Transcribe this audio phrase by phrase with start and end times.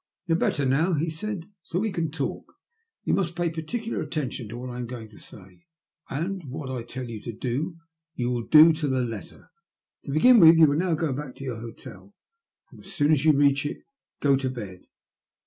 [0.25, 2.55] "You are better now," he said, *' so we can talk.
[3.05, 5.67] Ton must pay particular attention to what I am going to say,
[6.09, 7.77] and what I tell you to do
[8.15, 9.51] you will do to the letter.
[10.05, 12.15] To begin with, you will now go back to your hotel,
[12.71, 13.77] and, as soon as you reach it,
[14.21, 14.87] go to bed.